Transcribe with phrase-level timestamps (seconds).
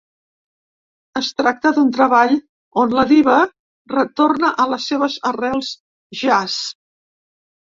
[1.19, 2.33] Es tracta d’un treball
[2.85, 3.35] on la diva
[3.93, 5.71] retorna a les seves arrels
[6.25, 6.59] jazz.